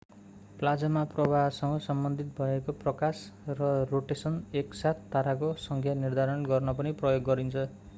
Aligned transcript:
plasma 0.59 1.03
प्रवाहसँग 1.11 1.77
सम्बन्धित 1.81 2.31
भएको 2.39 2.75
प्रकाश 2.79 3.21
र 3.51 3.69
रोटेशन 3.91 4.43
एक 4.55 4.73
साथ 4.75 5.07
ताराको 5.13 5.53
संख्या 5.63 5.93
निर्धारण 6.01 6.45
गर्न 6.47 6.73
पनि 6.75 6.99
प्रयोग 7.03 7.23
गरिन्छ 7.25 7.55